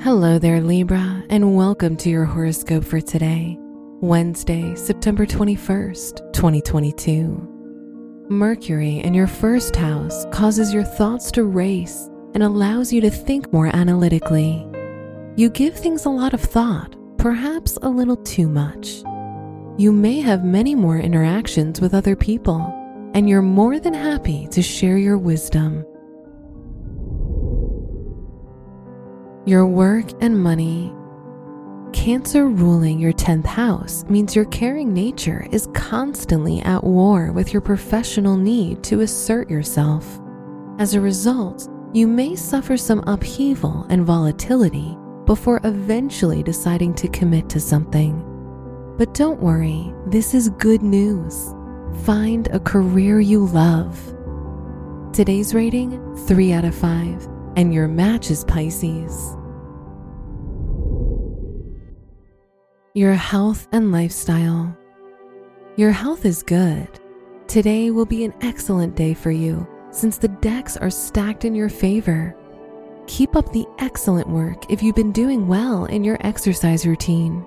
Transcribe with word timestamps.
Hello 0.00 0.38
there, 0.38 0.60
Libra, 0.60 1.24
and 1.30 1.56
welcome 1.56 1.96
to 1.96 2.10
your 2.10 2.26
horoscope 2.26 2.84
for 2.84 3.00
today, 3.00 3.56
Wednesday, 4.00 4.74
September 4.74 5.24
21st, 5.24 6.32
2022. 6.34 8.26
Mercury 8.28 8.98
in 8.98 9.14
your 9.14 9.26
first 9.26 9.74
house 9.74 10.26
causes 10.30 10.74
your 10.74 10.84
thoughts 10.84 11.30
to 11.30 11.44
race 11.44 12.10
and 12.34 12.42
allows 12.42 12.92
you 12.92 13.00
to 13.00 13.08
think 13.08 13.50
more 13.50 13.74
analytically. 13.74 14.66
You 15.36 15.48
give 15.48 15.74
things 15.74 16.04
a 16.04 16.10
lot 16.10 16.34
of 16.34 16.40
thought, 16.42 16.96
perhaps 17.16 17.78
a 17.80 17.88
little 17.88 18.16
too 18.16 18.48
much. 18.48 19.02
You 19.78 19.90
may 19.90 20.20
have 20.20 20.44
many 20.44 20.74
more 20.74 20.98
interactions 20.98 21.80
with 21.80 21.94
other 21.94 22.16
people, 22.16 22.58
and 23.14 23.26
you're 23.26 23.42
more 23.42 23.78
than 23.78 23.94
happy 23.94 24.48
to 24.48 24.60
share 24.60 24.98
your 24.98 25.16
wisdom. 25.16 25.86
Your 29.46 29.66
work 29.66 30.06
and 30.22 30.42
money. 30.42 30.94
Cancer 31.92 32.48
ruling 32.48 32.98
your 32.98 33.12
10th 33.12 33.44
house 33.44 34.04
means 34.08 34.34
your 34.34 34.46
caring 34.46 34.92
nature 34.92 35.46
is 35.52 35.68
constantly 35.74 36.60
at 36.62 36.82
war 36.82 37.30
with 37.30 37.52
your 37.52 37.60
professional 37.60 38.36
need 38.36 38.82
to 38.84 39.00
assert 39.00 39.50
yourself. 39.50 40.18
As 40.78 40.94
a 40.94 41.00
result, 41.00 41.68
you 41.92 42.06
may 42.06 42.34
suffer 42.34 42.76
some 42.76 43.04
upheaval 43.06 43.86
and 43.90 44.04
volatility 44.04 44.96
before 45.26 45.60
eventually 45.64 46.42
deciding 46.42 46.94
to 46.94 47.08
commit 47.08 47.48
to 47.50 47.60
something. 47.60 48.22
But 48.96 49.12
don't 49.12 49.40
worry, 49.40 49.92
this 50.06 50.32
is 50.32 50.48
good 50.50 50.82
news. 50.82 51.54
Find 52.04 52.48
a 52.48 52.60
career 52.60 53.20
you 53.20 53.46
love. 53.46 53.98
Today's 55.12 55.54
rating 55.54 56.16
3 56.26 56.52
out 56.52 56.64
of 56.64 56.74
5 56.74 57.33
and 57.56 57.72
your 57.72 57.88
match 57.88 58.30
is 58.30 58.44
Pisces. 58.44 59.36
Your 62.94 63.14
health 63.14 63.66
and 63.72 63.92
lifestyle. 63.92 64.76
Your 65.76 65.90
health 65.90 66.24
is 66.24 66.42
good. 66.42 66.88
Today 67.48 67.90
will 67.90 68.06
be 68.06 68.24
an 68.24 68.34
excellent 68.40 68.96
day 68.96 69.14
for 69.14 69.30
you 69.30 69.66
since 69.90 70.18
the 70.18 70.28
decks 70.28 70.76
are 70.76 70.90
stacked 70.90 71.44
in 71.44 71.54
your 71.54 71.68
favor. 71.68 72.36
Keep 73.06 73.36
up 73.36 73.52
the 73.52 73.66
excellent 73.78 74.28
work 74.28 74.70
if 74.70 74.82
you've 74.82 74.96
been 74.96 75.12
doing 75.12 75.46
well 75.46 75.84
in 75.86 76.04
your 76.04 76.18
exercise 76.20 76.86
routine. 76.86 77.46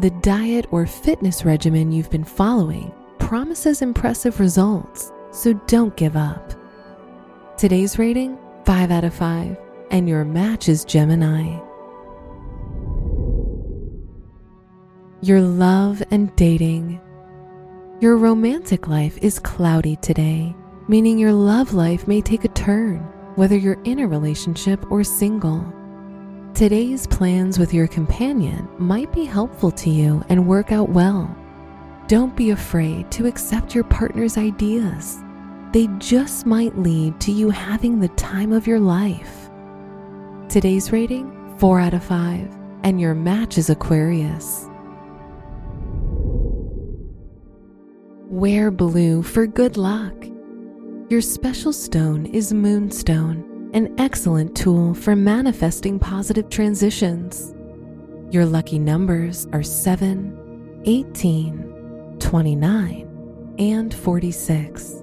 The 0.00 0.10
diet 0.22 0.66
or 0.70 0.86
fitness 0.86 1.44
regimen 1.44 1.92
you've 1.92 2.10
been 2.10 2.24
following 2.24 2.92
promises 3.18 3.82
impressive 3.82 4.38
results, 4.38 5.12
so 5.32 5.52
don't 5.66 5.96
give 5.96 6.16
up. 6.16 6.52
Today's 7.58 7.98
rating 7.98 8.38
5 8.66 8.90
out 8.90 9.04
of 9.04 9.14
5, 9.14 9.56
and 9.92 10.08
your 10.08 10.24
match 10.24 10.68
is 10.68 10.84
Gemini. 10.84 11.56
Your 15.22 15.40
love 15.40 16.02
and 16.10 16.34
dating. 16.34 17.00
Your 18.00 18.16
romantic 18.16 18.88
life 18.88 19.18
is 19.22 19.38
cloudy 19.38 19.94
today, 20.02 20.52
meaning 20.88 21.16
your 21.16 21.32
love 21.32 21.74
life 21.74 22.08
may 22.08 22.20
take 22.20 22.44
a 22.44 22.48
turn, 22.48 22.98
whether 23.36 23.56
you're 23.56 23.80
in 23.84 24.00
a 24.00 24.08
relationship 24.08 24.90
or 24.90 25.04
single. 25.04 25.64
Today's 26.52 27.06
plans 27.06 27.60
with 27.60 27.72
your 27.72 27.86
companion 27.86 28.68
might 28.78 29.12
be 29.12 29.24
helpful 29.24 29.70
to 29.70 29.90
you 29.90 30.24
and 30.28 30.48
work 30.48 30.72
out 30.72 30.88
well. 30.88 31.32
Don't 32.08 32.34
be 32.34 32.50
afraid 32.50 33.12
to 33.12 33.28
accept 33.28 33.76
your 33.76 33.84
partner's 33.84 34.36
ideas 34.36 35.22
they 35.76 35.88
just 35.98 36.46
might 36.46 36.74
lead 36.78 37.20
to 37.20 37.30
you 37.30 37.50
having 37.50 38.00
the 38.00 38.08
time 38.08 38.50
of 38.50 38.66
your 38.66 38.80
life. 38.80 39.50
Today's 40.48 40.90
rating 40.90 41.54
4 41.58 41.80
out 41.80 41.92
of 41.92 42.02
5, 42.02 42.48
and 42.82 42.98
your 42.98 43.14
match 43.14 43.58
is 43.58 43.68
Aquarius. 43.68 44.70
Wear 48.30 48.70
blue 48.70 49.22
for 49.22 49.46
good 49.46 49.76
luck. 49.76 50.14
Your 51.10 51.20
special 51.20 51.74
stone 51.74 52.24
is 52.24 52.54
Moonstone, 52.54 53.70
an 53.74 53.94
excellent 53.98 54.56
tool 54.56 54.94
for 54.94 55.14
manifesting 55.14 55.98
positive 55.98 56.48
transitions. 56.48 57.54
Your 58.30 58.46
lucky 58.46 58.78
numbers 58.78 59.46
are 59.52 59.62
7, 59.62 60.80
18, 60.86 62.16
29, 62.18 63.56
and 63.58 63.92
46. 63.92 65.02